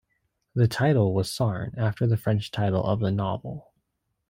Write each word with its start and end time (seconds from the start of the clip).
The 0.55 0.67
title 0.67 1.13
was 1.13 1.31
"Sarn", 1.31 1.75
after 1.77 2.07
the 2.07 2.17
French 2.17 2.49
title 2.49 2.83
of 2.83 3.01
the 3.01 3.11
novel. 3.11 3.71